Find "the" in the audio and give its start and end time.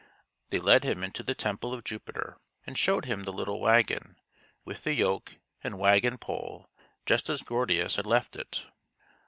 1.21-1.35, 3.21-3.31, 4.83-4.95